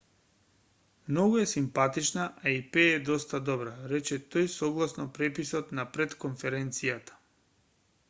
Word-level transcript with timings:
многу 1.09 1.35
е 1.41 1.45
симпатична 1.51 2.23
а 2.43 2.49
и 2.55 2.63
пее 2.77 2.97
доста 3.11 3.43
добро 3.51 3.75
рече 3.95 4.21
тој 4.37 4.51
согласно 4.57 5.09
преписот 5.21 5.75
на 5.81 5.91
пред-конференцијата 5.95 7.25